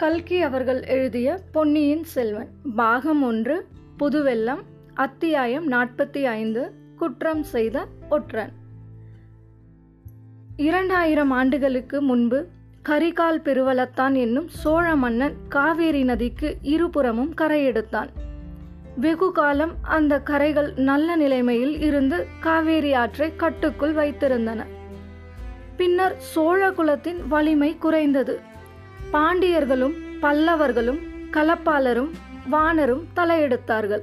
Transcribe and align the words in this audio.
கல்கி 0.00 0.42
அவர்கள் 0.42 0.84
எழுதிய 0.84 1.38
பொன்னியின் 1.52 2.04
செல்வன் 2.04 2.48
பாகம் 2.76 3.22
ஒன்று 3.22 3.66
புதுவெல்லம் 3.98 4.58
அத்தியாயம் 4.94 5.72
நாற்பத்தி 5.72 6.22
ஐந்து 6.22 6.72
குற்றம் 6.96 7.42
செய்த 7.42 7.86
ஒற்றன். 8.10 8.52
இரண்டாயிரம் 10.56 11.30
ஆண்டுகளுக்கு 11.30 12.02
முன்பு 12.02 12.46
கரிகால் 12.88 13.38
பெருவளத்தான் 13.38 14.16
என்னும் 14.16 14.48
சோழ 14.48 14.96
மன்னன் 14.96 15.34
காவேரி 15.48 16.04
நதிக்கு 16.04 16.56
இருபுறமும் 16.62 17.34
கரையெடுத்தான். 17.34 18.08
வெகு 18.96 19.32
காலம் 19.32 19.72
அந்த 19.82 20.20
கரைகள் 20.20 20.72
நல்ல 20.76 21.16
நிலைமையில் 21.16 21.80
இருந்து 21.80 22.26
காவேரி 22.40 22.92
ஆற்றை 22.92 23.36
கட்டுக்குள் 23.36 23.94
வைத்திருந்தன. 23.94 24.64
பின்னர் 25.76 26.14
சோழ 26.18 26.70
குலத்தின் 26.70 27.28
வலிமை 27.28 27.76
குறைந்தது. 27.78 28.48
பாண்டியர்களும் 29.12 29.94
பல்லவர்களும் 30.22 30.98
கலப்பாளரும் 31.30 32.10
வானரும் 32.50 33.04
தலையெடுத்தார்கள். 33.16 34.02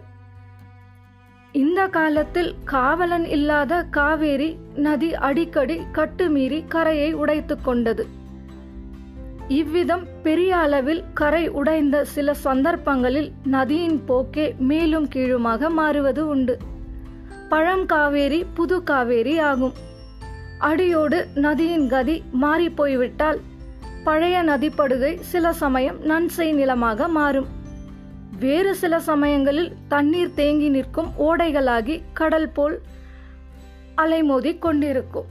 இந்த 1.52 1.88
காலத்தில் 1.88 2.56
காவலன் 2.64 3.26
இல்லாத 3.26 3.84
காவேரி 3.84 4.58
நதி 4.76 5.16
அடிக்கடி 5.16 5.80
கட்டுமீறி 5.92 6.64
கரையை 6.68 7.14
உடைத்துக் 7.14 7.64
கொண்டது. 7.64 8.08
இவ்விதம் 9.48 10.08
பெரிய 10.24 10.58
அளவில் 10.58 11.04
கரை 11.14 11.50
உடைந்த 11.50 12.06
சில 12.06 12.34
சந்தர்ப்பங்களில் 12.34 13.32
நதியின் 13.44 14.06
போக்கே 14.06 14.56
மேலும் 14.60 15.08
கீழுமாக 15.08 15.70
மாறுவது 15.70 16.28
உண்டு. 16.28 16.58
பழம் 17.50 17.86
காவேரி 17.86 18.46
புது 18.54 18.84
காவேரி 18.84 19.40
ஆகும். 19.40 19.74
அடியோடு 20.60 21.28
நதியின் 21.36 21.88
கதி 21.88 22.24
மாறிப்போய்விட்டால் 22.42 23.40
பழைய 24.08 24.44
நதிப்படுகை 24.44 25.20
சில 25.32 25.54
சமயம் 25.54 25.98
நன்செய் 26.02 26.52
நிலமாக 26.52 27.08
மாறும். 27.08 27.48
வேறு 28.40 28.76
சில 28.76 29.00
சமயங்களில் 29.00 29.72
தண்ணீர் 29.88 30.36
தேங்கி 30.36 30.70
நிற்கும் 30.70 31.10
ஓடைகளாகி 31.20 31.96
கடல் 32.14 32.50
போல் 32.50 32.76
அலைமோதி 33.98 34.52
கொண்டிருக்கும். 34.60 35.28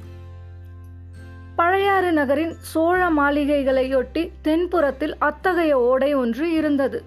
பழையாறு 1.58 2.10
நகரின் 2.10 2.54
சோழ 2.72 3.00
மாளிகைகளையொட்டி 3.10 4.22
தென்புறத்தில் 4.44 5.14
அத்தகைய 5.18 5.78
ஓடை 5.80 6.14
ஒன்று 6.14 6.52
இருந்தது. 6.52 7.00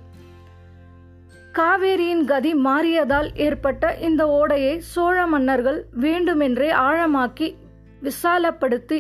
காவேரியின் 1.53 2.25
கதி 2.25 2.53
மாறியதால் 2.65 3.29
ஏற்பட்ட 3.47 3.93
இந்த 4.09 4.27
ஓடையை 4.39 4.75
சோழ 4.79 5.27
மன்னர்கள் 5.27 5.85
வேண்டுமென்றே 6.05 6.71
ஆழமாக்கி 6.89 7.49
விசாலப்படுத்தி 8.03 8.99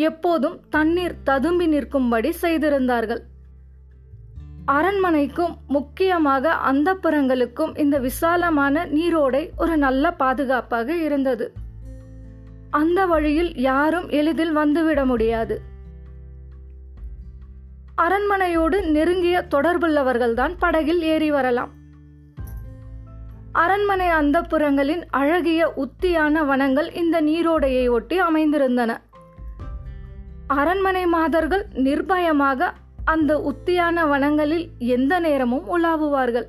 எப்போதும் 0.00 0.60
தண்ணீர் 0.70 1.22
ததும்பி 1.22 1.66
நிற்கும்படி 1.66 2.32
செய்திருந்தார்கள். 2.32 3.22
அரண்மனைக்கும் 4.64 5.54
முக்கியமாக 5.68 6.56
அந்தப்புறங்களுக்கும் 6.72 7.78
இந்த 7.78 7.98
விசாலமான 7.98 8.84
நீரோடை 8.86 9.42
ஒரு 9.56 9.76
நல்ல 9.76 10.10
பாதுகாப்பாக 10.10 10.96
இருந்தது. 10.96 11.52
அந்த 12.70 13.06
வழியில் 13.06 13.52
யாரும் 13.56 14.08
எளிதில் 14.08 14.56
வந்துவிட 14.56 15.04
முடியாது. 15.04 15.56
அரண்மனையோடு 17.96 18.90
நெருங்கிய 18.90 19.46
தொடர்புள்ளவர்கள்தான் 19.50 20.54
படகில் 20.58 21.02
ஏறி 21.02 21.30
வரலாம். 21.30 21.72
அரண்மனை 23.52 24.08
அந்தப்புறங்களின் 24.08 25.02
அழகிய 25.10 25.72
உத்தியான 25.76 26.44
வனங்கள் 26.44 26.94
இந்த 26.94 27.22
நீரோடையை 27.22 27.90
ஒட்டி 27.90 28.22
அமைந்திருந்தன. 28.22 28.96
அரண்மனை 30.50 31.06
மாதர்கள் 31.06 31.66
நிர்பயமாக 31.74 32.70
அந்த 33.04 33.38
உத்தியான 33.38 34.06
வனங்களில் 34.06 34.68
எந்த 34.78 35.20
நேரமும் 35.20 35.66
உலாவுவார்கள். 35.68 36.46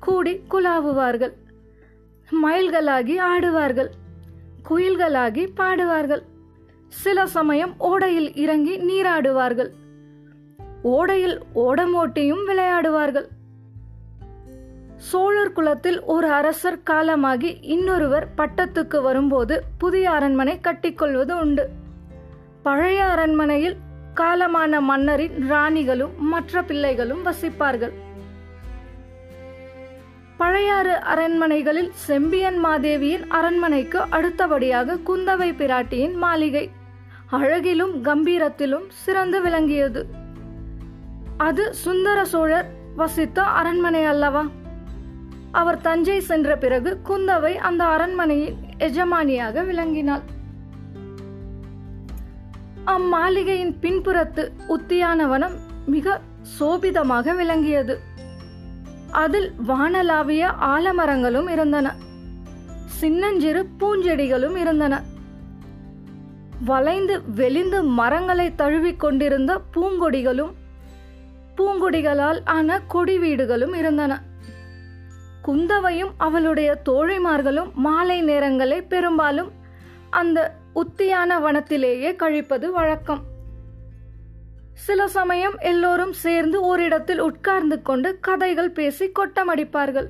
கூடி 0.00 0.40
குலாவுவார்கள். 0.50 1.32
மயில்களாகி 2.44 3.18
ஆடுவார்கள். 3.18 3.88
குயில்களாகி 4.70 5.48
பாடுவார்கள். 5.56 6.22
சில 6.88 7.26
சமயம் 7.26 7.74
ஓடையில் 7.80 8.36
இறங்கி 8.36 8.78
நீராடுவார்கள். 8.78 9.70
ஓடையில் 10.84 11.38
ஓடமோட்டியும் 11.54 12.44
விளையாடுவார்கள். 12.46 13.26
சோழர் 14.96 15.52
குலத்தில் 15.52 16.02
ஒரு 16.02 16.30
அரசர் 16.30 16.82
காலமாகி 16.82 17.58
இன்னொருவர் 17.60 18.28
பட்டத்துக்கு 18.36 19.02
வரும்போது 19.02 19.62
புதிய 19.78 20.10
அரண்மனை 20.10 20.60
கட்டிக்கொள்வது 20.60 21.32
உண்டு. 21.40 21.82
பழைய 22.66 23.04
அரண்மனையில் 23.04 23.76
காலமான 24.14 24.80
மன்னரின் 24.80 25.50
ராணிகளும் 25.50 26.14
மற்ற 26.18 26.62
பிள்ளைகளும் 26.62 27.20
வசிப்பார்கள். 27.26 27.92
பழையாறு 30.38 30.94
அரண்மனைகளில் 31.12 31.90
செம்பியன் 31.92 32.58
மாதேவியின் 32.64 33.26
அரண்மனைக்கு 33.28 34.00
அடுத்தபடியாக 34.10 34.96
குந்தவை 35.06 35.50
பிராட்டியின் 35.60 36.14
மாளிகை 36.14 36.70
அழகிலும் 37.30 37.94
கம்பீரத்திலும் 38.04 38.86
சிறந்து 38.88 39.42
விளங்கியது. 39.42 40.06
அது 41.36 41.74
சுந்தர 41.74 42.24
சோழர் 42.24 42.68
வசித்த 42.96 43.42
அரண்மனை 43.42 44.04
அல்லவா? 44.04 44.44
அவர் 45.52 45.80
தஞ்சை 45.80 46.20
சென்ற 46.20 46.56
பிறகு 46.56 47.00
குந்தவை 47.08 47.54
அந்த 47.56 47.84
அரண்மனையின் 47.84 48.56
எஜமானியாக 48.78 49.64
விளங்கினாள். 49.64 50.24
அம்மாளிகையின் 52.86 53.74
பின்புறத்து 53.80 54.48
உத்தியானவனம் 54.68 55.52
மிக 55.86 56.20
சோபிதமாக 56.60 57.34
விளங்கியது. 57.34 57.98
அதில் 59.10 59.52
வானலாவிய 59.68 60.50
ஆலமரங்களும் 60.60 61.50
இருந்தன. 61.50 61.94
சின்னஞ்சிறு 62.84 63.68
பூஞ்செடிகளும் 63.80 64.56
இருந்தன. 64.56 65.02
வளைந்து 66.64 67.22
வெளிந்து 67.34 67.82
மரங்களை 67.82 68.54
தழுவிக் 68.54 69.00
கொண்டிருந்த 69.00 69.60
பூங்கொடிகளும் 69.74 70.52
பூங்கொடிகளால் 71.56 72.40
ஆன 72.44 72.80
கொடி 72.80 73.18
வீடுகளும் 73.18 73.74
இருந்தன. 73.74 74.22
குந்தவையும் 75.42 76.12
அவளுடைய 76.16 76.82
தோழிமார்களும் 76.84 77.72
மாலை 77.72 78.24
நேரங்களை 78.24 78.84
பெரும்பாலும் 78.88 79.52
அந்த 80.14 80.54
உத்தியான 80.74 81.38
வனத்திலேயே 81.38 82.16
கழிப்பது 82.16 82.72
வழக்கம். 82.72 83.22
சில 84.74 85.08
சமயம் 85.08 85.58
எல்லோரும் 85.58 86.12
சேர்ந்து 86.12 86.60
ஓரிடத்தில் 86.60 87.20
உட்கார்ந்து 87.20 87.82
கொண்டு 87.82 88.18
கதைகள் 88.20 88.70
பேசி 88.70 89.10
கொட்டமடிப்பார்கள். 89.18 90.06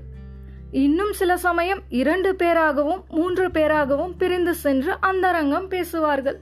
இன்னும் 0.71 1.13
சில 1.13 1.37
சமயம் 1.37 1.81
இரண்டு 1.89 2.33
பேராகவும் 2.33 3.03
மூன்று 3.09 3.49
பேராகவும் 3.49 4.15
பிரிந்து 4.19 4.55
சென்று 4.55 4.97
அந்தரங்கம் 5.01 5.69
பேசுவார்கள். 5.69 6.39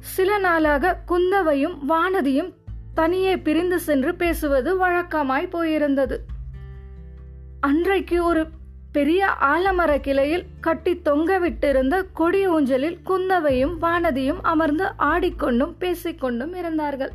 சில 0.00 0.38
நாளாக 0.38 0.98
குந்தவையும் 1.06 1.78
வானதியும் 1.88 2.54
தனியே 2.94 3.36
பிரிந்து 3.36 3.78
சென்று 3.80 4.14
பேசுவது 4.14 4.86
வழக்கமாய் 4.86 5.52
போயிருந்தது. 5.52 6.16
அன்றைக்கு 7.60 8.24
ஒரு 8.24 8.46
பெரிய 8.92 9.26
ஆலமர 9.40 10.00
கிளையில் 10.00 10.44
கட்டி 10.60 10.92
தொங்க 11.02 11.38
விட்டிருந்த 11.38 12.06
கொடி 12.12 12.48
ஊஞ்சலில் 12.48 12.96
குந்தவையும் 13.04 13.82
வானதியும் 13.82 14.40
அமர்ந்து 14.42 14.86
ஆடிக்கொண்டும் 14.98 15.74
பேசிக்கொண்டும் 15.78 16.54
இருந்தார்கள். 16.54 17.12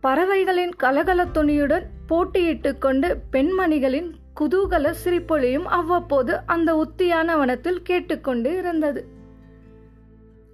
பறவைகளின் 0.00 0.74
கலகல 0.76 1.24
துணியுடன் 1.24 1.84
போட்டியிட்டு 2.08 2.78
கொண்டு 2.78 3.22
பெண்மணிகளின் 3.32 4.10
குதூகல 4.40 4.94
சிரிப்பொழியும் 5.04 5.68
அவ்வப்போது 5.78 6.40
அந்த 6.46 6.70
உத்தியான 6.74 7.36
வனத்தில் 7.36 7.82
கேட்டுக்கொண்டு 7.82 8.56
இருந்தது. 8.56 9.08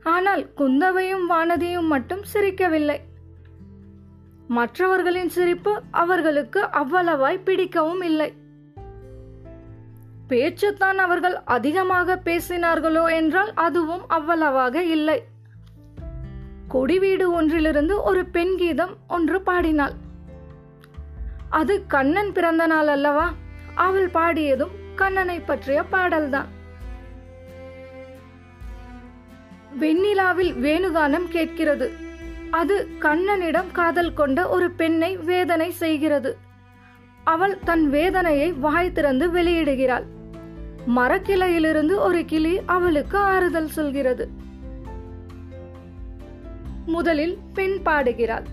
ஆனால் 0.02 0.52
குந்தவையும் 0.54 1.30
வானதியும் 1.30 1.86
மட்டும் 1.86 2.22
சிரிக்கவில்லை. 2.34 2.98
மற்றவர்களின் 4.48 5.28
சிரிப்பு 5.28 5.82
அவர்களுக்கு 5.90 6.60
அவ்வளவாய் 6.62 7.44
பிடிக்கவும் 7.44 8.02
இல்லை. 8.02 8.32
பேச்சுத்தான் 10.30 10.98
அவர்கள் 11.04 11.36
அதிகமாக 11.44 12.20
பேசினார்களோ 12.24 13.14
என்றால் 13.14 13.52
அதுவும் 13.54 14.04
அவ்வளவாக 14.08 14.82
இல்லை. 14.82 15.18
கொடிவீடு 16.68 17.30
ஒன்றிலிருந்து 17.30 18.02
ஒரு 18.02 18.24
பெண் 18.26 18.56
கீதம் 18.56 18.94
ஒன்று 19.08 19.40
பாடினாள். 19.40 19.94
அது 21.48 21.86
கண்ணன் 21.86 22.32
பிறந்த 22.32 22.66
நாள் 22.66 22.86
அல்லவா? 22.86 23.32
அவள் 23.74 24.10
பாடியதும் 24.10 24.74
கண்ணனை 24.94 25.40
பற்றிய 25.40 25.82
பாடல்தான். 25.82 26.48
வெண்ணிலாவில் 29.80 30.52
வேணுகானம் 30.66 31.28
கேட்கிறது. 31.28 31.88
அது 32.50 32.88
கண்ணனிடம் 32.98 33.70
காதல் 33.72 34.14
கொண்ட 34.14 34.48
ஒரு 34.48 34.70
பெண்ணை 34.70 35.16
வேதனை 35.16 35.70
செய்கிறது. 35.70 36.38
அவள் 37.24 37.58
தன் 37.64 37.84
வேதனையை 37.88 38.52
வாய் 38.52 38.92
திறந்து 38.92 39.26
வெளியிடுகிறாள். 39.32 40.06
மரக்கிளையிலிருந்து 40.86 41.96
ஒரு 41.96 42.24
கிளி 42.24 42.60
அவளுக்கு 42.66 43.18
ஆறுதல் 43.18 43.68
சொல்கிறது. 43.68 44.28
முதலில் 46.86 47.38
பெண் 47.54 47.82
பாடுகிறாள். 47.82 48.46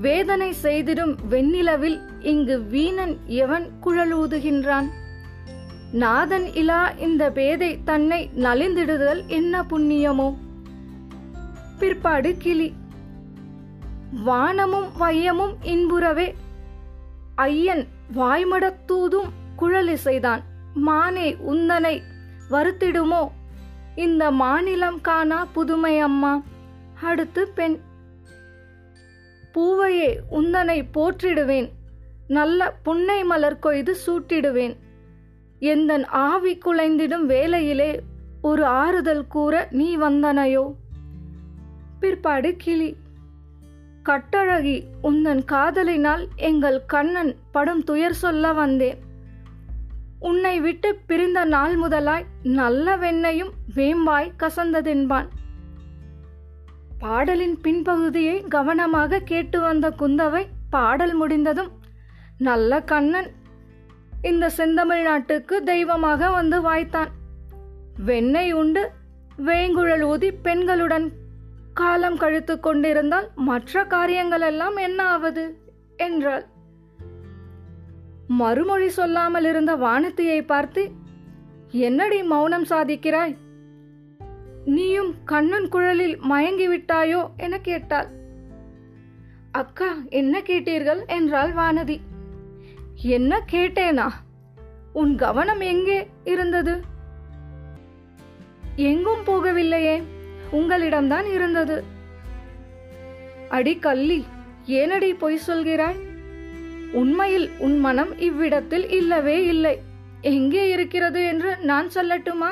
வேதனை 0.00 0.54
செய்திடும் 0.62 1.16
வெண்ணிலவில் 1.30 2.00
இங்கு 2.20 2.62
வீணன் 2.62 3.18
எவன் 3.26 3.70
குழலூதுகின்றான் 3.84 4.86
நாதன் 5.92 6.44
இலா 6.44 6.98
இந்த 6.98 7.30
பேதை 7.30 7.78
தன்னை 7.84 8.30
நலிந்திடுதல் 8.36 9.26
என்ன 9.26 9.62
புண்ணியமோ? 9.62 10.34
பிற்பாடு 11.78 12.36
கிளி. 12.38 12.72
வானமும் 14.24 14.88
வையமும் 15.00 15.54
இன்புறவே 15.62 16.32
ஐயன் 17.34 17.86
வாய்மடத்தூதும் 18.14 19.30
குழலிசைதான் 19.58 20.42
மானே 20.86 21.36
உந்தனை 21.50 22.02
வருத்திடுமோ? 22.50 23.28
இந்த 23.94 24.30
மாநிலம் 24.30 25.00
காணா 25.00 25.44
புதுமை 25.44 25.98
அம்மா. 25.98 26.42
அடுத்து 27.02 27.48
பெண். 27.48 27.78
பூவையே 29.52 30.20
உந்தனை 30.30 30.84
போற்றிடுவேன். 30.94 31.70
நல்ல 32.28 32.72
புன்னை 32.72 33.24
மலர் 33.24 33.58
கொய்து 33.58 33.96
சூட்டிடுவேன். 34.06 34.76
எந்தன் 35.58 36.06
ஆவி 36.06 36.58
குலைந்திடும் 36.58 37.24
வேலையிலே 37.24 38.00
ஒரு 38.42 38.64
ஆறுதல் 38.64 39.26
கூற 39.26 39.68
நீ 39.70 39.96
வந்தனையோ? 39.96 40.74
பிற்பாடு 42.00 42.54
கிளி. 42.56 42.96
கட்டழகி 44.04 44.84
உந்தன் 45.02 45.44
காதலினால் 45.44 46.28
எங்கள் 46.36 46.86
கண்ணன் 46.86 47.36
படும் 47.50 47.84
துயர் 47.84 48.14
சொல்ல 48.14 48.52
வந்தேன். 48.52 48.98
உன்னை 50.22 50.60
விட்டு 50.60 50.88
பிரிந்த 51.06 51.44
நாள் 51.44 51.76
முதலாய் 51.76 52.26
நல்ல 52.42 52.96
வெண்ணையும் 52.96 53.52
வேம்பாய் 53.74 54.32
கசந்ததென்பான். 54.38 55.28
பாடலின் 56.98 57.58
பின்பகுதியை 57.62 58.48
கவனமாக 58.48 59.18
கேட்டு 59.18 59.60
வந்த 59.60 59.90
குந்தவை 59.90 60.44
பாடல் 60.70 61.14
முடிந்ததும் 61.14 61.70
நல்ல 62.38 62.80
கண்ணன் 62.80 63.30
இந்த 64.22 64.50
செந்தமிழ் 64.50 65.02
நாட்டுக்கு 65.02 65.62
தெய்வமாக 65.62 66.30
வந்து 66.30 66.60
வாய்த்தான். 66.60 67.10
வெண்ணெய் 68.04 68.52
உண்டு 68.52 68.90
வேங்குழல் 69.46 70.02
ஊதி 70.02 70.30
பெண்களுடன் 70.44 71.08
காலம் 71.74 72.16
கழித்து 72.16 72.60
கொண்டிருந்தால் 72.60 73.28
மற்ற 73.34 73.84
காரியங்களெல்லாம் 73.84 74.76
என்ன 74.76 75.08
ஆவது? 75.08 75.44
என்றாள். 75.96 76.46
மறுமொழி 78.38 78.88
சொல்லாமல் 78.88 79.44
இருந்த 79.44 79.76
வானத்தியை 79.76 80.40
பார்த்து 80.42 80.82
என்னடி 81.70 82.22
மௌனம் 82.22 82.64
சாதிக்கிறாய்? 82.64 83.36
நீயும் 84.64 85.14
கண்ணன் 85.24 85.68
குழலில் 85.68 86.16
மயங்கி 86.20 86.66
விட்டாயோ? 86.68 87.20
என 87.36 87.58
கேட்டாள். 87.58 88.08
அக்கா 89.52 89.90
என்ன 90.08 90.40
கேட்டீர்கள்? 90.40 91.00
என்றாள் 91.06 91.52
வானதி. 91.52 91.96
என்ன 92.94 93.40
கேட்டேனா? 93.52 94.08
உன் 94.92 95.14
கவனம் 95.16 95.60
எங்கே 95.60 95.98
இருந்தது? 96.24 96.74
எங்கும் 98.76 99.24
போகவில்லையே 99.26 100.02
உங்களிடம்தான் 100.52 101.28
இருந்தது. 101.34 101.84
அடி 103.48 103.74
கள்ளி 103.78 104.24
ஏனடி 104.66 105.10
பொய் 105.18 105.46
சொல்கிறாய்? 105.46 106.00
உண்மையில் 106.92 107.50
உன் 107.58 107.78
மனம் 107.78 108.18
இவ்விடத்தில் 108.18 108.90
இல்லவே 108.90 109.44
இல்லை. 109.44 109.80
எங்கே 110.20 110.70
இருக்கிறது 110.70 111.24
என்று 111.24 111.56
நான் 111.60 111.88
சொல்லட்டுமா? 111.94 112.50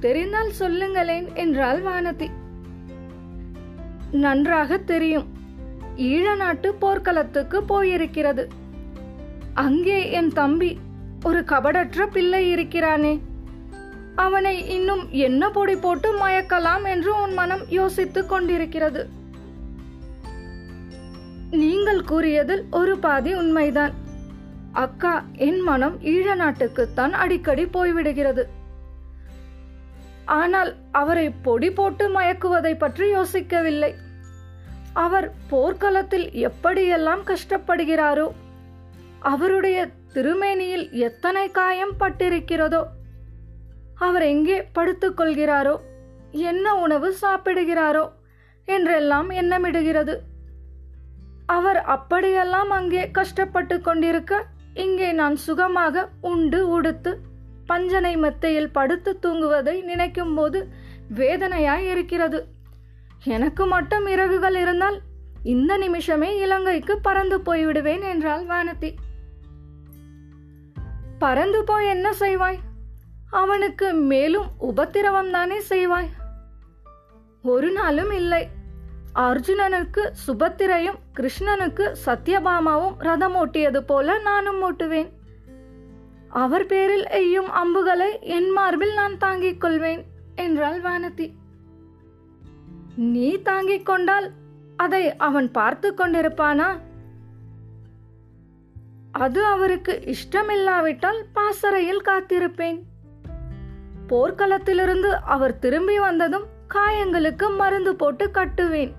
தெரிந்தால் 0.00 0.50
சொல்லுங்களேன் 0.50 1.34
என்றாள் 1.34 1.82
வானதி. 1.82 2.28
நன்றாக 4.10 4.78
தெரியும். 4.78 5.26
ஈழ 5.96 6.36
நாட்டு 6.36 6.74
போர்க்களத்துக்கு 6.74 7.62
போயிருக்கிறது. 7.62 8.44
அங்கே 9.54 10.10
என் 10.10 10.28
தம்பி 10.28 10.78
ஒரு 11.24 11.40
கபடற்ற 11.40 12.06
பிள்ளை 12.06 12.50
இருக்கிறானே. 12.50 13.20
அவனை 14.16 14.68
இன்னும் 14.68 15.08
என்ன 15.10 15.50
பொடி 15.50 15.76
போட்டு 15.76 16.26
மயக்கலாம் 16.26 16.84
என்று 16.84 17.22
உன் 17.22 17.32
மனம் 17.32 17.62
யோசித்துக் 17.68 18.28
கொண்டிருக்கிறது. 18.28 19.13
நீங்கள் 21.62 22.00
கூறியதில் 22.10 22.62
ஒரு 22.78 22.94
பாதி 23.04 23.32
உண்மைதான். 23.34 23.94
அக்கா 24.82 25.14
என் 25.46 25.60
மனம் 25.60 25.96
ஈழ 26.12 26.26
நாட்டுக்குத்தான் 26.40 27.12
அடிக்கடி 27.22 27.64
போய்விடுகிறது. 27.76 28.44
ஆனால் 30.38 30.70
அவரை 31.00 31.26
பொடி 31.46 31.68
போட்டு 31.70 32.04
மயக்குவதை 32.16 32.72
பற்றி 32.78 33.06
யோசிக்கவில்லை. 33.14 33.92
அவர் 35.04 35.28
போர்க்களத்தில் 35.52 36.26
எப்படியெல்லாம் 36.48 37.22
கஷ்டப்படுகிறாரோ 37.30 38.26
அவருடைய 39.32 39.78
திருமேனியில் 40.14 40.86
எத்தனை 41.06 41.44
காயம் 41.50 41.94
பட்டிருக்கிறதோ 42.00 42.82
அவர் 44.06 44.24
எங்கே 44.34 44.58
படுத்துக்கொள்கிறாரோ 44.76 45.74
என்ன 46.50 46.66
உணவு 46.84 47.08
சாப்பிடுகிறாரோ 47.22 48.04
என்றெல்லாம் 48.68 49.28
எண்ணமிடுகிறது. 49.40 50.14
அவர் 51.46 51.82
அப்படியெல்லாம் 51.82 52.70
அங்கே 52.70 53.10
கஷ்டப்பட்டு 53.10 53.80
கொண்டிருக்க 53.80 54.44
இங்கே 54.74 55.12
நான் 55.12 55.36
சுகமாக 55.36 56.08
உண்டு 56.20 56.68
உடுத்து 56.68 57.18
பஞ்சனை 57.66 58.16
மெத்தையில் 58.16 58.70
படுத்து 58.70 59.18
தூங்குவதை 59.22 59.82
நினைக்கும் 59.82 60.34
போது 60.34 60.68
வேதனையாய் 61.16 61.86
இருக்கிறது. 61.90 62.46
எனக்கு 63.24 63.66
மட்டும் 63.66 64.06
இறகுகள் 64.06 64.54
இருந்தால் 64.54 65.00
இந்த 65.42 65.76
நிமிஷமே 65.76 66.38
இலங்கைக்கு 66.38 66.98
பறந்து 66.98 67.38
போய்விடுவேன் 67.38 68.02
என்றாள் 68.02 68.44
வானதி. 68.46 68.94
பறந்து 71.18 71.64
போய் 71.64 71.88
என்ன 71.88 72.12
செய்வாய்? 72.12 72.58
அவனுக்கு 73.30 73.92
மேலும் 73.92 74.46
உபத்திரவம் 74.58 75.30
தானே 75.30 75.58
செய்வாய்? 75.58 76.10
ஒரு 77.42 77.72
நாளும் 77.72 78.10
இல்லை. 78.10 78.48
அர்ஜுனனுக்கு 79.14 80.10
சுபத்திரையும் 80.26 80.98
கிருஷ்ணனுக்கு 81.16 81.94
சத்யபாமாவும் 82.06 82.94
ரதம் 82.98 83.34
ஓட்டியது 83.34 83.80
போல 83.80 84.18
நானும் 84.18 84.62
ஓட்டுவேன் 84.62 85.10
அவர் 86.28 86.66
பேரில் 86.66 87.06
எய்யும் 87.06 87.50
அம்புகளை 87.50 88.18
என் 88.20 88.50
மார்பில் 88.50 88.94
நான் 88.94 89.18
தாங்கிக் 89.18 89.60
கொள்வேன் 89.60 90.04
என்றாள் 90.34 90.80
வானதி. 90.80 91.32
நீ 92.96 93.42
தாங்கிக் 93.42 93.86
கொண்டால் 93.86 94.30
அதை 94.76 95.16
அவன் 95.16 95.50
பார்த்து 95.50 95.94
கொண்டிருப்பானா? 95.94 96.78
அது 99.12 99.44
அவருக்கு 99.44 100.02
இஷ்டமில்லாவிட்டால் 100.04 101.20
பாசறையில் 101.32 102.02
காத்திருப்பேன். 102.04 102.82
போர்க்களத்திலிருந்து 104.06 105.10
அவர் 105.24 105.58
திரும்பி 105.58 105.98
வந்ததும் 105.98 106.44
காயங்களுக்கு 106.74 107.56
மருந்து 107.56 107.96
போட்டு 107.96 108.30
கட்டுவேன். 108.34 108.92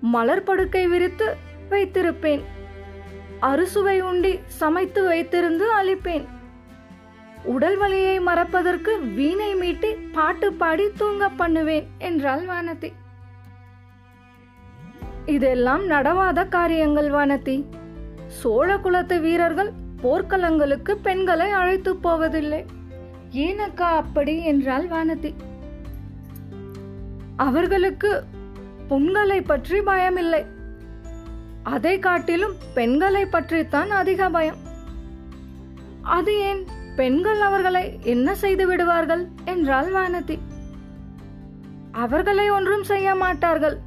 மலர் 0.00 0.42
படுக்கை 0.42 0.88
விரித்து 0.88 1.36
வைத்திருப்பேன். 1.70 2.42
அறுசுவை 3.40 4.00
உண்டி 4.00 4.38
சமைத்து 4.46 5.10
வைத்திருந்து 5.10 5.66
அளிப்பேன் 5.82 6.26
உடல் 7.44 7.76
வலியை 7.76 8.20
மறப்பதற்கு 8.20 9.00
வீணை 9.00 9.54
மீட்டி 9.54 9.96
பாட்டு 10.12 10.52
பாடி 10.52 10.92
தூங்க 10.96 11.28
பண்ணுவேன் 11.28 11.86
என்றாள் 11.98 12.46
வானதி. 12.46 12.92
இதெல்லாம் 15.26 15.90
நடவாத 15.90 16.48
காரியங்கள் 16.48 17.10
வானதி. 17.10 17.64
சோழ 18.26 18.78
குலத்து 18.78 19.20
வீரர்கள் 19.20 19.70
போர்க்களங்களுக்கு 20.02 20.92
பெண்களை 20.92 21.50
அழைத்து 21.50 21.96
போவதில்லை. 21.96 22.64
ஏனக்கா 23.32 23.80
அப்படி? 23.80 24.44
என்றாள் 24.44 24.86
வானதி. 24.86 25.34
அவர்களுக்கு 27.36 28.24
புண்களை 28.88 29.40
பற்றி 29.40 29.78
பயமில்லை. 29.80 30.46
அதை 31.62 31.98
காட்டிலும் 31.98 32.54
பெண்களை 32.74 33.26
பற்றித்தான் 33.26 33.90
அதிக 33.90 34.28
பயம். 34.28 34.56
அது 36.02 36.38
ஏன்? 36.38 36.66
பெண்கள் 36.96 37.40
அவர்களை 37.40 37.98
என்ன 38.02 38.34
செய்து 38.34 38.66
விடுவார்கள்? 38.66 39.26
என்றாள் 39.44 39.92
வானதி. 39.92 40.38
அவர்களை 41.92 42.50
ஒன்றும் 42.50 42.84
செய்ய 42.84 43.14
மாட்டார்கள். 43.14 43.78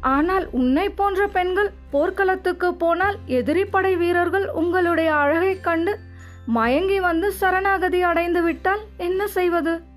ஆனால் 0.00 0.48
உன்னை 0.50 0.90
போன்ற 0.90 1.26
பெண்கள் 1.26 1.70
போர்க்களத்துக்கு 1.90 2.74
போனால் 2.74 3.18
எதிரி 3.26 3.64
படை 3.64 3.96
வீரர்கள் 3.96 4.48
உங்களுடைய 4.48 5.14
அழகைக் 5.14 5.64
கண்டு 5.64 5.98
மயங்கி 6.46 7.00
வந்து 7.00 7.32
சரணாகதி 7.32 8.02
அடைந்து 8.02 8.42
விட்டால் 8.42 8.80
என்ன 8.96 9.26
செய்வது? 9.26 9.87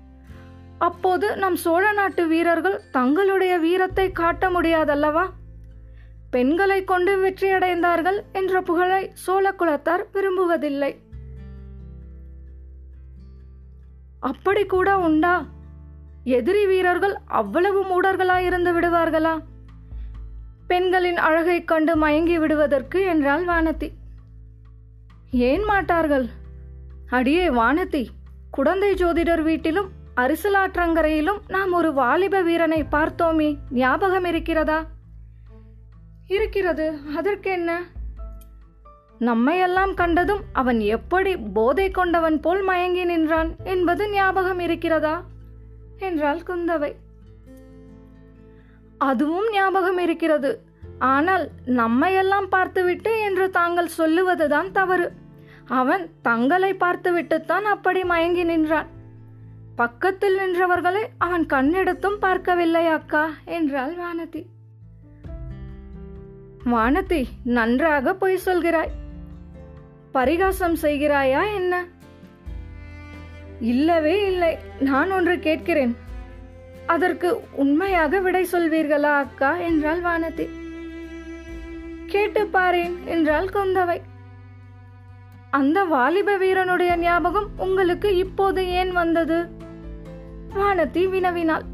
அப்போது 0.82 1.36
நம் 1.36 1.56
சோழ 1.56 1.92
நாட்டு 1.92 2.26
வீரர்கள் 2.26 2.80
தங்களுடைய 2.90 3.58
வீரத்தை 3.58 4.12
காட்ட 4.12 4.48
முடியாதல்லவா? 4.50 5.24
பெண்களை 6.30 6.84
கொண்டு 6.84 7.12
வெற்றியடைந்தார்கள் 7.22 8.18
என்ற 8.32 8.62
புகழை 8.62 9.10
சோழ 9.14 9.54
குலத்தார் 9.58 10.04
விரும்புவதில்லை. 10.12 10.96
அப்படி 14.20 14.66
கூட 14.66 14.98
உண்டா? 14.98 15.44
எதிரி 16.24 16.66
வீரர்கள் 16.66 17.16
அவ்வளவு 17.24 17.80
மூடர்களாயிருந்து 17.84 18.72
விடுவார்களா? 18.72 19.38
பெண்களின் 20.66 21.16
அழகைக் 21.16 21.68
கண்டு 21.68 21.96
மயங்கி 21.96 22.38
விடுவதற்கு 22.38 23.02
என்றாள் 23.02 23.44
வானதி. 23.44 23.90
ஏன் 25.30 25.64
மாட்டார்கள்? 25.64 26.28
அடியே 27.08 27.48
வானதி 27.48 28.06
குடந்தை 28.50 28.94
ஜோதிடர் 28.94 29.42
வீட்டிலும் 29.42 30.00
அரிசலாற்றங்கரையிலும் 30.16 31.38
நாம் 31.48 31.72
ஒரு 31.72 31.92
வாலிப 31.92 32.40
வீரனை 32.40 32.84
பார்த்தோமே. 32.92 33.56
ஞாபகம் 33.70 34.24
இருக்கிறதா? 34.24 34.84
இருக்கிறது. 36.28 36.98
அதற்கென்ன? 37.16 37.82
நம்மையெல்லாம் 39.20 39.94
கண்டதும் 39.94 40.40
அவன் 40.52 40.80
எப்படி 40.80 41.36
போதை 41.36 41.90
கொண்டவன் 41.90 42.40
போல் 42.40 42.62
மயங்கி 42.62 43.04
நின்றான் 43.04 43.56
என்பது 43.64 44.10
ஞாபகம் 44.10 44.58
இருக்கிறதா? 44.58 45.24
என்றாள் 45.98 46.38
குந்தவை. 46.38 46.94
அதுவும் 48.98 49.50
ஞாபகம் 49.50 49.98
இருக்கிறது. 49.98 50.62
ஆனால் 50.98 51.50
நம்மையெல்லாம் 51.66 52.46
பார்த்துவிட்டு 52.50 53.20
என்று 53.20 53.50
தாங்கள் 53.50 53.88
சொல்லுவதுதான் 53.98 54.70
தவறு. 54.70 55.12
அவன் 55.64 56.10
தங்களை 56.22 56.74
பார்த்துவிட்டுத்தான் 56.74 57.64
அப்படி 57.64 58.04
மயங்கி 58.04 58.44
நின்றான். 58.44 59.00
பக்கத்தில் 59.76 60.38
நின்றவர்களை 60.38 61.02
அவன் 61.18 61.46
கண்ணெடுத்தும் 61.46 62.18
பார்க்கவில்லை 62.20 62.86
அக்கா 62.86 63.30
என்றாள் 63.44 63.94
வானதி. 63.96 64.46
வானதி 66.64 67.24
நன்றாக 67.44 68.14
பொய் 68.14 68.38
சொல்கிறாய். 68.44 68.92
பரிகாசம் 70.12 70.74
செய்கிறாயா 70.74 71.54
என்ன? 71.54 71.84
இல்லவே 73.60 74.26
இல்லை 74.26 74.58
நான் 74.80 75.10
ஒன்று 75.10 75.38
கேட்கிறேன். 75.38 75.96
அதற்கு 76.86 77.40
உண்மையாக 77.52 78.20
விடை 78.20 78.46
சொல்வீர்களா 78.52 79.14
அக்கா 79.16 79.56
என்றாள் 79.56 80.00
வானதி. 80.00 80.48
கேட்டு 82.06 82.48
பாரேன் 82.52 83.04
என்றாள் 83.04 83.46
குந்தவை. 83.46 84.00
அந்த 85.50 85.84
வாலிப 85.84 86.36
வீரனுடைய 86.36 86.96
ஞாபகம் 86.96 87.50
உங்களுக்கு 87.56 88.16
இப்போது 88.16 88.68
ஏன் 88.68 88.92
வந்தது? 88.92 89.60
வானதி 90.54 91.08
வினவினாள். 91.08 91.64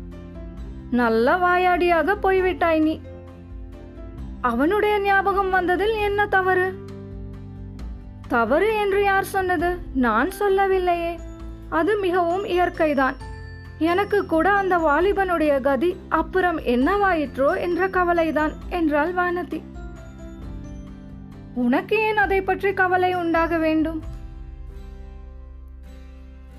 நல்ல 0.91 1.37
வாயாடியாக 1.37 2.15
போய்விட்டாய் 2.15 2.79
நீ. 2.79 3.01
அவனுடைய 4.41 5.01
ஞாபகம் 5.01 5.51
வந்ததில் 5.51 5.95
என்ன 5.95 6.27
தவறு? 6.27 6.87
தவறு 8.29 8.79
என்று 8.79 9.03
யார் 9.03 9.25
சொன்னது? 9.25 9.79
நான் 9.95 10.31
சொல்லவில்லையே. 10.31 11.19
அது 11.69 11.97
மிகவும் 11.97 12.45
இயற்கைதான். 12.45 13.17
எனக்கு 13.79 14.27
கூட 14.27 14.51
அந்த 14.51 14.79
வாலிபனுடைய 14.79 15.61
கதி 15.61 15.97
அப்புறம் 16.09 16.61
என்னவாயிற்றோ 16.61 17.61
என்ற 17.61 17.89
கவலைதான் 17.89 18.53
என்றாள் 18.69 19.15
வானதி. 19.15 19.63
உனக்கு 21.55 21.97
ஏன் 21.99 22.17
அதை 22.17 22.43
பற்றி 22.43 22.73
கவலை 22.73 23.15
உண்டாக 23.15 23.59
வேண்டும்? 23.59 24.03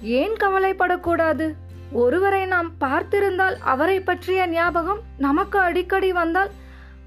ஏன் 0.02 0.32
கவலைப்படக்கூடாது? 0.32 1.54
ஒருவரை 1.92 2.46
நாம் 2.46 2.72
பார்த்திருந்தால் 2.82 3.56
அவரை 3.60 4.02
பற்றிய 4.02 4.48
ஞாபகம் 4.48 5.00
நமக்கு 5.18 5.60
அடிக்கடி 5.60 6.12
வந்தால் 6.12 6.50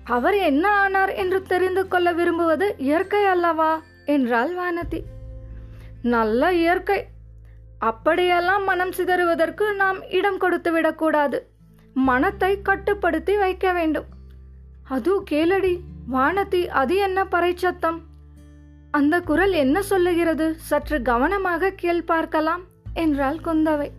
அவர் 0.05 0.35
என்ன 0.35 0.69
ஆனார் 0.69 1.11
என்று 1.11 1.43
தெரிந்து 1.43 1.89
கொள்ள 1.89 2.13
விரும்புவது 2.13 2.75
இயற்கை 2.79 3.25
அல்லவா? 3.25 3.83
என்றாள் 4.07 4.55
வானதி. 4.55 5.01
நல்ல 6.03 6.53
இயற்கை. 6.53 7.07
அப்படியெல்லாம் 7.79 8.65
மனம் 8.65 8.91
சிதறுவதற்கு 8.91 9.75
நாம் 9.75 10.11
இடம் 10.11 10.39
கொடுத்து 10.39 10.73
விடக்கூடாது. 10.73 11.51
மனத்தை 11.95 12.63
கட்டுப்படுத்தி 12.63 13.37
வைக்க 13.37 13.73
வேண்டும். 13.73 14.05
அது 14.89 15.23
கேளடி 15.31 15.79
வானதி 16.13 16.67
அது 16.67 16.97
என்ன 16.97 17.25
பறைச்சத்தம்? 17.25 18.01
அந்த 18.91 19.21
குரல் 19.21 19.53
என்ன 19.53 19.83
சொல்லுகிறது? 19.83 20.55
சற்று 20.57 21.03
கவனமாக 21.03 21.71
கேள் 21.71 22.03
பார்க்கலாம் 22.03 22.63
என்றாள் 22.95 23.37
குந்தவை. 23.45 23.91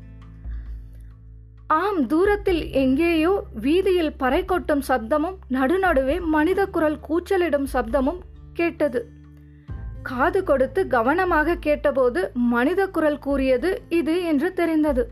ஆம் 1.70 2.08
தூரத்தில் 2.08 2.72
எங்கேயோ 2.72 3.44
வீதியில் 3.54 4.16
பறை 4.18 4.46
கொட்டும் 4.46 4.84
சப்தமும் 4.88 5.38
நடுநடுவே 5.52 6.20
மனித 6.20 6.66
குரல் 6.66 7.00
கூச்சலிடும் 7.00 7.68
சப்தமும் 7.74 8.20
கேட்டது. 8.54 9.08
காது 10.04 10.44
கொடுத்து 10.44 10.88
கவனமாக 10.88 11.56
கேட்டபோது 11.56 12.32
மனித 12.34 12.88
குரல் 12.88 13.20
கூறியது 13.20 13.82
இது 13.90 14.24
என்று 14.24 14.54
தெரிந்தது. 14.54 15.08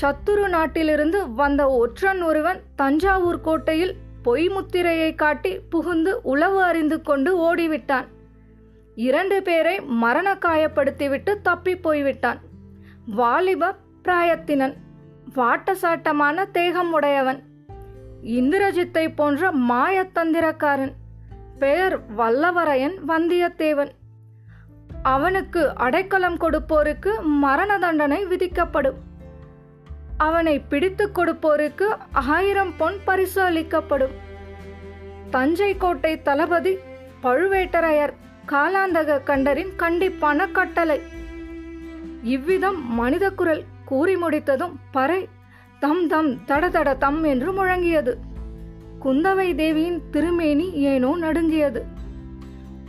சத்துரு 0.00 0.48
நாட்டிலிருந்து 0.48 1.32
வந்த 1.32 1.70
ஒற்றன் 1.70 2.22
ஒருவன் 2.22 2.60
தஞ்சாவூர் 2.76 3.40
கோட்டையில் 3.40 3.96
பொய் 4.22 4.48
முத்திரையை 4.48 5.14
காட்டி 5.14 5.58
புகுந்து 5.58 6.22
உளவு 6.22 6.62
அறிந்து 6.62 7.02
கொண்டு 7.02 7.32
ஓடிவிட்டான். 7.46 8.04
இரண்டு 8.94 9.42
பேரை 9.42 9.80
மரண 9.80 10.34
காயப்படுத்திவிட்டு 10.34 11.40
தப்பி 11.42 11.76
போய்விட்டான். 11.76 12.40
வாலிப 13.04 13.74
பிராயத்தினன் 14.06 14.74
வாட்டசாட்டமான 15.34 16.50
தேகம் 16.50 16.92
உடையவன் 16.92 17.42
இந்திரஜித்தை 18.22 19.12
போன்ற 19.14 19.52
மாயத்தந்திரக்காரன். 19.52 20.92
பெயர் 21.58 22.14
வல்லவரையன் 22.14 22.96
வந்தியத்தேவன். 23.08 23.90
அவனுக்கு 25.02 25.74
அடைக்கலம் 25.74 26.38
கொடுப்போருக்கு 26.38 27.22
மரண 27.22 27.78
தண்டனை 27.78 28.24
விதிக்கப்படும். 28.24 28.98
அவனை 30.16 30.58
பிடித்துக் 30.58 31.18
கொடுப்போருக்கு 31.18 31.96
ஆயிரம் 32.12 32.72
பொன் 32.76 32.98
பரிசு 33.04 33.42
அளிக்கப்படும். 33.42 34.14
தஞ்சை 35.30 35.76
கோட்டை 35.76 36.22
தளபதி 36.22 36.76
பழுவேட்டரையர் 37.22 38.12
காலாந்தக 38.48 39.22
கண்டரின் 39.26 39.72
கண்டிப்பான 39.76 40.50
கட்டளை. 40.50 41.00
இவ்விதம் 42.22 42.94
மனித 42.94 43.30
குரல் 43.30 43.64
கூறி 43.90 44.14
முடித்ததும் 44.16 44.74
பறை 44.90 45.20
தம் 45.82 46.04
தம் 46.08 46.30
தட 46.46 46.64
தட 46.70 46.90
தம் 46.98 47.20
என்று 47.22 47.50
முழங்கியது. 47.58 48.12
குந்தவை 49.04 49.48
தேவியின் 49.54 49.98
திருமேனி 50.10 50.66
ஏனோ 50.90 51.10
நடுங்கியது. 51.16 51.80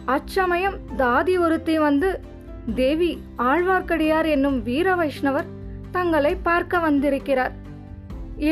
அச்சமயம் 0.05 0.77
தாதி 0.97 1.35
ஒருத்தி 1.39 1.75
வந்து 1.77 2.09
தேவி 2.75 3.11
ஆழ்வார்க்கடியார் 3.37 4.27
என்னும் 4.27 4.57
வீர 4.63 4.95
வைஷ்ணவர் 4.95 5.51
தங்களை 5.91 6.33
பார்க்க 6.43 6.79
வந்திருக்கிறார். 6.79 7.53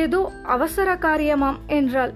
ஏதோ 0.02 0.22
அவசர 0.56 0.90
காரியமாம் 0.96 1.60
என்றாள். 1.68 2.14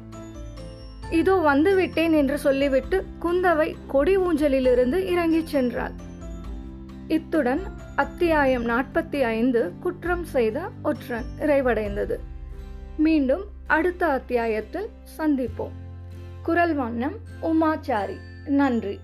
இதோ 1.12 1.36
வந்துவிட்டேன் 1.48 2.15
என்று 2.21 2.38
சொல்லிவிட்டு 2.38 2.98
குந்தவை 3.21 3.69
கொடி 3.88 4.15
ஊஞ்சலிலிருந்து 4.17 4.98
இறங்கிச் 5.13 5.51
சென்றாள். 5.53 5.95
இத்துடன் 7.07 7.63
அத்தியாயம் 8.00 8.70
நாற்பத்தி 8.70 9.22
ஐந்து 9.22 9.72
குற்றம் 9.79 10.24
செய்த 10.24 10.70
ஒற்றன் 10.84 11.24
நிறைவடைந்தது. 11.39 12.15
மீண்டும் 12.98 13.46
அடுத்த 13.68 14.06
அத்தியாயத்தில் 14.06 14.89
சந்திப்போம். 15.18 15.72
குரல் 16.44 16.74
வண்ணம் 16.74 17.15
உமாச்சாரி. 17.41 18.18
நன்றி. 18.46 19.00